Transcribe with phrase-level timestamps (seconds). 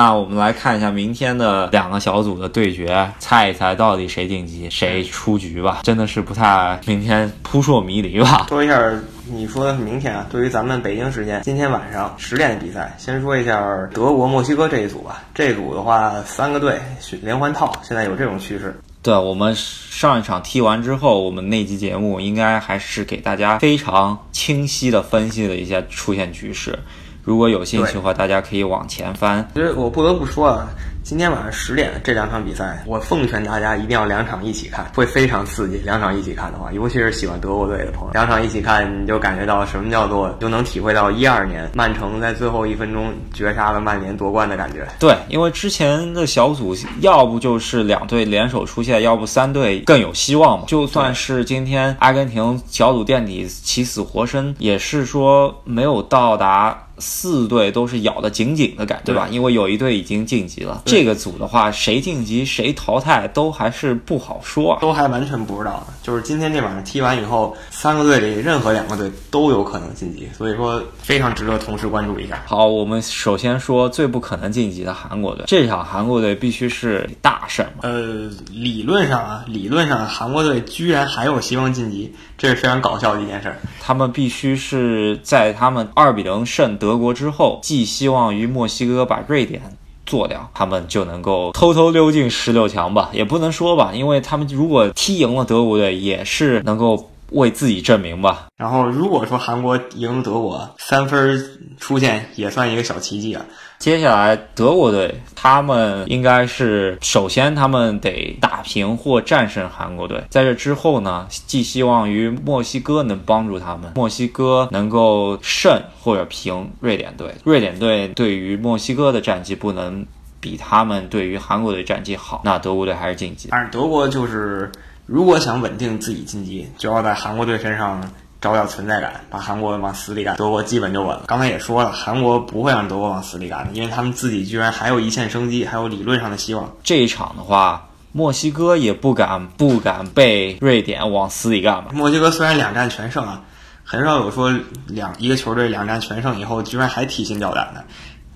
[0.00, 5.80] 那我们来看一下明天的两个小组的对决，猜一猜到底谁晋级，谁出局吧。
[5.82, 8.46] 真的是不太明天扑朔迷离吧。
[8.48, 8.82] 说一下，
[9.30, 10.26] 你说的是明天啊？
[10.30, 15.22] 对于咱们北京时间今天晚上十点的比赛，先说一下德国、墨西哥这一组吧。
[15.34, 16.80] 这组的话，三个队
[17.20, 18.74] 连环套，现在有这种趋势。
[19.02, 26.78] 对我们上一场踢完之后，我们那期节目应该还是给大家非常清晰的分析了一下出现局势。
[27.22, 29.46] 如果有兴趣的话，大家可以往前翻。
[29.54, 30.68] 其实我不得不说啊。
[31.02, 35.78] 今天晚上十点这两场比赛，我奉劝大家一定要两场一起看，会非常刺激。
[35.78, 44.86] 两场一起看的话，尤其是喜欢德国队的朋友，两场一起看，你就感觉到什么叫做，就能体会到一二年曼城在最后一分钟绝杀了曼联夺冠的感觉。
[45.00, 50.66] 对，因为之前的小组要不就是两队联手出线，要不三队更有希望嘛。
[50.68, 56.78] 就算是今天阿根廷小组垫底起死活生，也是说没有到达。
[57.00, 59.26] 四队都是咬得紧紧的感觉，对吧？
[59.30, 60.82] 因为有一队已经晋级了。
[60.84, 65.94] 这个组的话，谁晋级谁淘汰都还是不好说，都还完全不知道呢。
[66.02, 72.42] 就是今天这晚上踢完以后，三个队里任何两个队都有可能晋级，所以说非常值得同时关注一下。
[72.46, 77.66] 好，我们首先说最不可能晋级的韩国队，这场韩国队必须是大胜。
[77.80, 83.54] 呃，理论上啊，理论上韩国队居然还有希望晋级，这是非常搞笑的一件事。
[83.80, 86.89] 他们必须是在他们二比零胜德。
[86.90, 89.62] 德国之后，寄希望于墨西哥把瑞典
[90.04, 93.10] 做掉，他们就能够偷偷溜进十六强吧？
[93.12, 98.46] 也不能说吧，因为他们如果踢赢了德国队，也是能够为自己证明吧。
[98.56, 101.40] 然后，如果说韩国赢德国，三分
[101.78, 103.44] 出现也算一个小奇迹啊。
[103.78, 117.34] 接下来德国队，他们应该是首先他们得打平或战胜韩国队，在这之后呢，寄希望于墨西哥能帮助他们，墨西哥能够胜或者平瑞典队。
[117.42, 120.04] 瑞典队对于墨西哥的战绩不能
[120.40, 123.48] 比他们对于韩国队战绩好，那德国队还是晋级。
[123.50, 124.70] 但是德国就是
[125.10, 128.00] 如果想稳定自己晋级，就要在韩国队身上。
[128.40, 131.24] 找点存在感，把韩国往死里干，德国基本就稳了。
[131.26, 136.72] 刚才也说了，韩国不会让德国往死里干的，因为他们自己居然还有一线生机，还有理论上的希望。
[136.82, 141.90] 这一场的话，墨西哥也不敢不敢被瑞典往死里干吧？
[141.92, 143.42] 墨西哥虽然两战全胜啊，
[143.84, 144.50] 很少有说
[144.86, 147.84] 两一个球队两战全胜以后居然还提心吊胆的。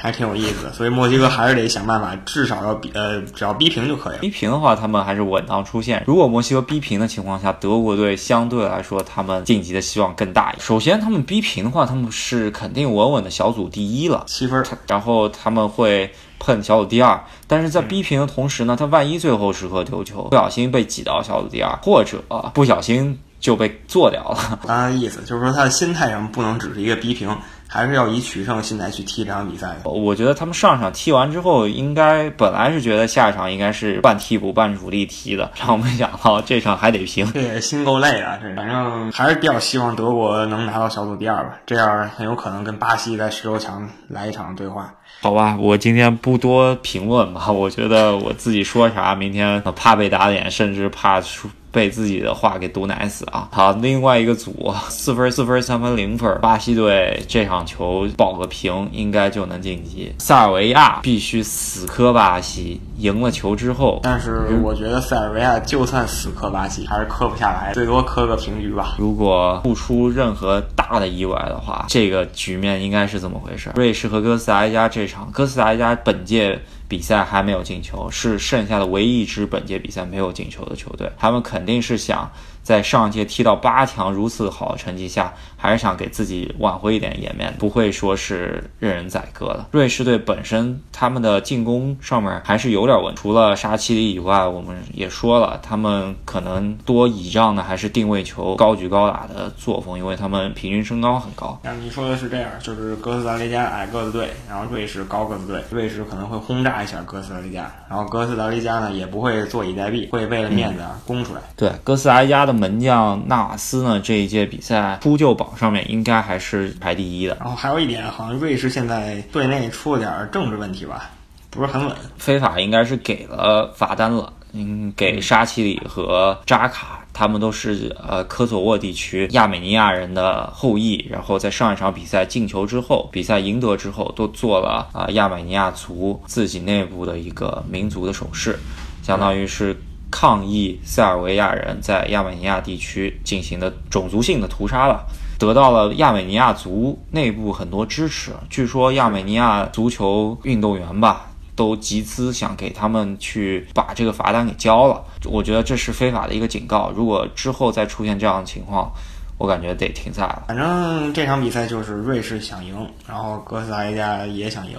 [0.00, 4.18] 还挺有意思的，所以墨西哥还是得想办法，至少要比呃，只要逼平就可以了。
[4.20, 6.02] 逼平的话，他们还是稳当出线。
[6.06, 10.60] 如果墨西哥逼平的情况下，德国队相对来说他们晋级的希望更大一点。
[10.64, 14.64] 首先，他们逼平的话，他们是肯定稳稳的小组第一了，七分。
[14.86, 22.22] 然后他们会碰小组第二，但是在逼平的同时呢，他万一最后时刻丢球，不小心被挤到小组第二，或者
[22.54, 24.58] 不小心就被做掉了。
[24.66, 27.28] 他 的意思就是说，他的心态上不能只是一个逼平。
[27.68, 29.90] 还是要以取胜心态去踢这场比赛的。
[29.90, 37.30] 我觉得他们上场踢完之后，应该本来是觉得下一场应该是半替补半主力踢的， 让我没想到这场还得平。
[37.32, 38.38] 这心够累啊！
[38.42, 44.94] 这反正还是比较希望德国能拿到小组第二吧，这样很有可能跟巴西在十六强来一场对话。
[45.20, 51.48] 好吧，我今天不多评论吧， 我觉得我自己说啥，明天怕被打脸，甚至怕输。
[51.70, 53.46] 被自己的话给毒奶死啊！
[53.52, 60.10] 好，另外一个组四分四分三分零分，巴西队这场球保个平应该就能晋级。
[60.18, 64.00] 塞尔维亚必须死磕巴西，赢了球之后。
[64.02, 68.94] 但是我觉得塞尔维亚就算死磕巴西，还是磕不下来，最多磕个平局吧。
[68.98, 73.70] 如果不出任何大的意外的话，这个局面应该是怎么回事？
[73.76, 76.60] 瑞士和哥斯达黎加这场，哥斯达黎加本届。
[76.88, 81.06] 比赛还没有进球，是剩下的唯一一支本届比赛没有进球的球队。
[81.18, 82.32] 他们肯定是想。
[82.68, 89.64] 在上届踢到八强如此好的成绩下，还是想给自己挽回一点颜面，不会说是任人宰割的。
[89.70, 101.58] 瑞士队本身他们的进攻上面还是有点问题，除了沙奇里以外，我们也说了，他们可能多倚仗的还是定位球、高举高打的作风，因为他们平均身高很高。
[101.64, 111.40] 像你说的是这样，就是哥斯达黎加矮个子队，然后瑞士高个子队，瑞士可能会轰炸一下哥斯达黎加，然后哥斯达黎加呢也不会坐以待毙，会为了面子攻出来。
[111.56, 112.57] 对，哥斯达黎加的。
[112.58, 114.00] 门将纳瓦斯呢？
[114.00, 117.36] 这一届比赛扑救榜上面应该还是排第一的。
[117.40, 121.10] 然后还有一点，好像瑞士现在队内出了点政治问题吧，
[121.50, 121.96] 不是很稳。
[122.16, 131.06] 非法应该是给了罚单了，嗯，给沙奇里和扎卡，他们都是呃科索沃地区亚美尼亚人的后裔。
[131.10, 138.58] 然后在上一场比赛进球之后，比赛赢得之后，都做了啊亚美尼亚族自己内部的一个民族的手势，
[139.02, 139.80] 相当于是。
[140.10, 145.04] 抗议塞尔维亚人在亚美尼亚地区进行的种族性的屠杀了，
[145.38, 148.32] 得到了亚美尼亚族内部很多支持。
[148.48, 155.02] 据说亚美尼亚足球运动员吧，都集资想给他们去把这个罚单给交了。
[155.24, 156.90] 我觉得这是非法的一个警告。
[156.94, 158.90] 如果之后再出现这样的情况，
[159.36, 160.44] 我感觉得停赛了。
[160.48, 162.74] 反正这场比赛就是瑞士想赢，
[163.06, 164.76] 然后哥斯达黎加也想赢，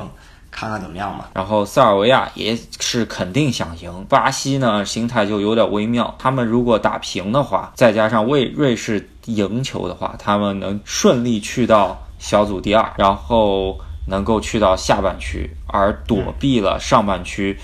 [0.52, 1.30] 看看怎么样吧。
[1.34, 6.14] 然后塞尔维亚也是肯定想赢，巴西呢心态就有点微妙。
[6.18, 17.58] 他们如果打平的话，再加上为瑞士赢球的话，他们能顺利去到小组第二，然后能够去到下半区，而躲避了上半区。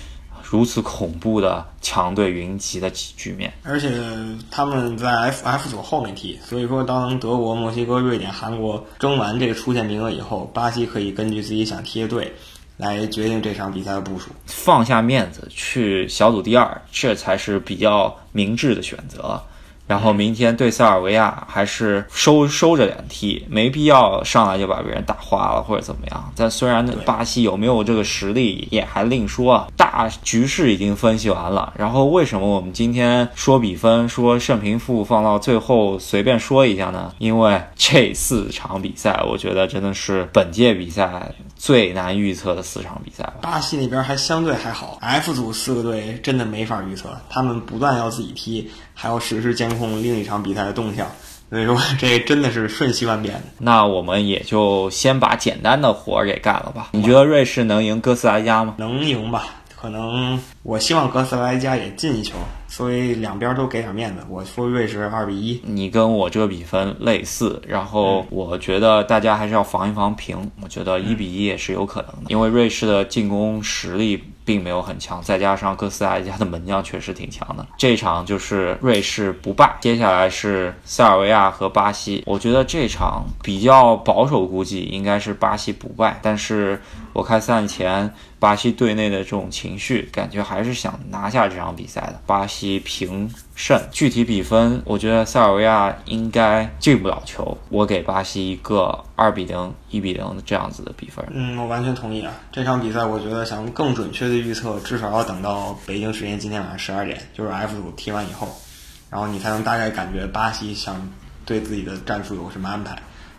[0.48, 3.90] 如此恐怖的强队云集的局面，而且
[4.48, 12.32] 他们在 F F 组后面踢，所以说当德国、墨西哥、瑞典、韩国争完这个出线名额以后，巴西可以根据自己想踢的队
[12.76, 19.42] 来决定这场比赛的部署，放下面子去小组第二，这才是比较明智的选择。
[19.86, 26.32] 然后明天对塞尔维亚还是收收着点踢，没必要上来就把别人打花了或者怎么样。
[26.34, 31.72] 但虽然巴西有没有这个实力也还另说，大局势已经分析完了。
[31.76, 37.12] 然后为什么我们今天说比分说胜平负放到最后随便说一下呢？
[37.18, 43.24] 因为这四场比赛，我觉得真的是本届比赛最难预测的四场比赛。
[43.40, 48.68] 巴西那边还相对还好，F 组四个队真的没法预测，他们不断要自己踢。
[48.98, 51.06] 还要实时监控另一场比赛的动向，
[51.50, 53.40] 所以说 这真的是瞬息万变。
[53.58, 56.90] 那我们也就先把简单的活儿给干了吧。
[56.92, 58.74] 你觉得瑞士能赢哥斯达黎加吗？
[58.78, 59.44] 能赢吧，
[59.74, 62.34] 可能我希望哥斯达黎加也进一球。
[62.68, 86.80] 所以两边都给点面子，我说瑞士二比一，你跟我这个比分类似，然后我觉得大家还是要防一防平，我觉得一比一也是有可能的，因为瑞士的进攻实力并没有很强，再加上哥斯达黎加的门将确实挺强的， 这场就是瑞士不败，接下来是塞尔维亚和巴西，我觉得这场比较保守估计应该是巴西不败，但是
[87.16, 92.76] 我看赛前巴西队内的这种情绪，感觉还是想拿下这场比赛的，巴西。
[92.80, 97.56] 平胜，具体比分，我觉得塞尔维亚应该进不了球。
[97.70, 101.24] 我给巴西一个二比零、一比零这样子的比分。
[101.30, 102.32] 嗯，我完全同意啊。
[102.52, 108.48] 这场比赛，我觉得想更准确的预测，至少要等到北京时间今天晚上十二点，就是 F 组踢完以后，
[109.10, 111.10] 然后你才能大概感觉巴西想
[111.44, 112.96] 对自己的战术有什么安排。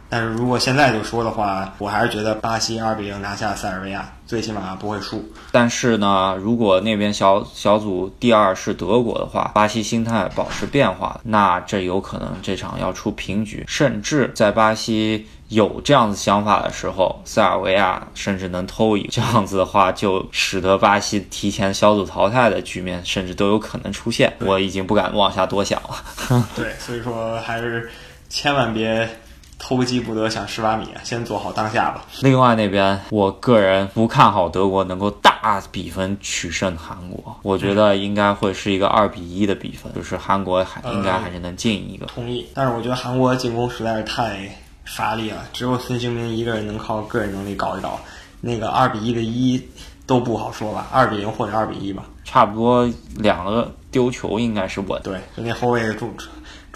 [0.10, 5.24] 但是如果现在就说的话，我还是觉得巴西二比零拿下塞尔维亚，最起码不会输。
[5.52, 24.32] 但是呢，如果那边小小组第二是德国的话，巴西心态保持变化，那这有可能这场要出平局，甚至在巴西有这样子想法的时候，塞尔维亚甚至能偷一这样子的话，就使得巴西提前小组淘汰的局面甚至都有可能出现。
[24.40, 26.46] 我已经不敢往下多想了。
[26.56, 27.90] 对，所以说还是
[28.30, 29.10] 千万别。
[29.60, 32.06] 偷鸡不得想蚀把米，先做好当下吧。
[32.22, 42.06] 另外那边，我个人不看好德国能够大比分取胜韩国，我觉得应该会是一个二比一的比分，就是韩国还应该还是能进一个。
[42.06, 44.48] 同意，但是我觉得韩国进攻实在是太
[44.86, 48.00] 乏力了，只有孙兴民一个人能靠个人能力搞一搞。
[48.40, 49.60] 那个二比一的一
[50.06, 55.02] 都不好说吧，二比零或者二比一吧，差不多两个丢球应该是稳。
[55.04, 55.94] 对，就那后卫的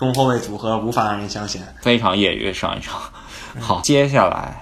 [0.02, 0.14] 中。
[0.14, 3.00] 后卫组合无法让人相信，非常业余上一场。
[3.60, 4.62] 好，接下来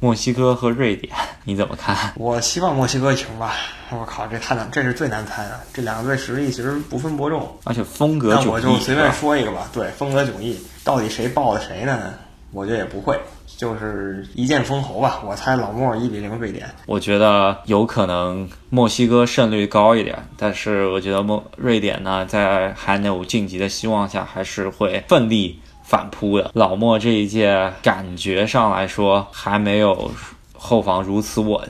[0.00, 1.12] 墨西哥和瑞典，
[1.44, 2.12] 你怎么看？
[2.16, 3.52] 我希望墨西哥赢吧。
[3.90, 5.60] 我靠，这太难，这是最难猜的。
[5.72, 8.44] 这两个队实力其实不分伯仲，而且风格迥异。
[8.44, 9.68] 那我就随便说一个吧。
[9.72, 12.14] 对，风格迥异，到底谁抱的谁呢？
[12.52, 13.18] 我觉得也不会。
[13.56, 16.72] 就是一剑封喉吧，我猜老莫一比零瑞典。
[16.86, 26.52] 我觉得有可能墨西哥胜率高一点，但是我觉得墨瑞典呢，在还有晋级的希望下，还是会奋力反扑的。
[26.54, 30.08] 老莫这一届感觉上来说还没有
[30.56, 31.68] 后防如此稳，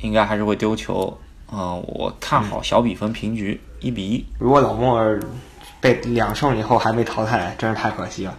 [0.00, 1.16] 应该还是会丢球。
[1.52, 4.24] 嗯，我看好小比分平局，一比一。
[4.40, 5.00] 如果老莫
[5.80, 8.34] 被两胜以后还没淘汰，真是太可惜了。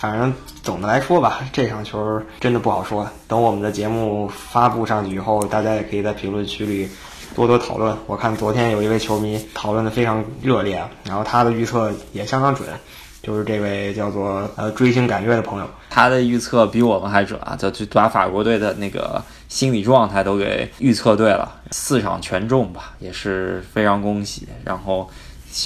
[0.00, 3.06] 反正总的来说吧，这场球真的不好说。
[3.28, 6.88] 等我们的节目发布上去以后，大家也可以在评论区里
[7.34, 7.94] 多多讨论。
[8.06, 12.66] 我看昨天有一位球迷讨论的非常热烈，然后他的预测也相当准，
[13.22, 24.48] 就是这位叫做呃追星赶月的朋友，他的预测比我们还准啊，就就把法国队的那个心理状态都给预测对了，四场全中吧，也是非常恭喜。
[24.64, 25.10] 然后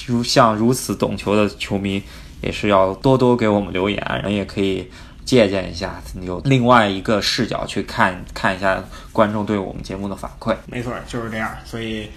[0.09, 2.03] 如像如此懂球的球迷。
[2.45, 4.89] 也是要多多给我们留言，然后也可以
[5.25, 10.55] 借鉴一下，有另外一个视角去看看一下观众对我们节目的反馈。
[10.67, 11.51] 没错，就是这样。
[11.65, 12.11] 所以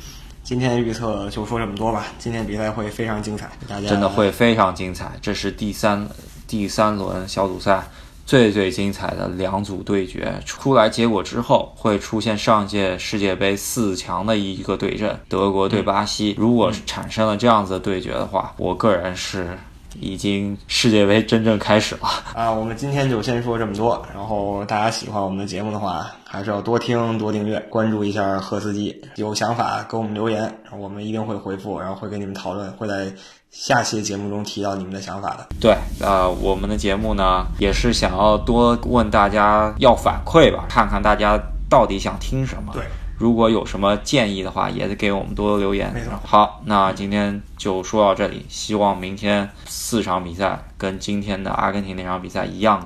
[0.43, 2.07] 今天预测就说这么多吧。
[2.19, 5.11] 今天比赛会非常精彩，大家真的会非常精彩。
[5.21, 6.05] 这是第三
[6.45, 7.81] 第三轮小组赛
[8.25, 16.35] 最最精彩的两组对决出来，结果之后会出现上届世界杯四强的一个对阵，德国对巴西。
[16.37, 19.57] 如果产生了这样子的对决的话，我个人是。
[19.99, 22.01] 已经世界杯真正开始了
[22.33, 22.51] 啊！
[22.51, 24.05] 我们今天就先说这么多。
[24.13, 28.95] 然后大家喜欢我们的节目的话，还是要多听、多订阅、关注一下赫斯基。
[29.15, 33.11] 有想法给我们留言，我们一定会回复，然后会跟你们讨论，会在
[33.49, 35.47] 下期节目中提到你们的想法的。
[35.59, 41.39] 对，呃，我们的节目呢，也是想要多问大家要反馈吧，看看大家
[41.69, 42.71] 到底想听什么。
[42.73, 42.83] 对。
[43.17, 45.91] 如果有什么建议的话，也得给我们多多留言。
[45.93, 46.11] 没错。
[46.23, 48.45] 好，那今天就说到这里。
[48.47, 52.75] 希望明天四场比赛跟今天的阿根廷那场比赛一样。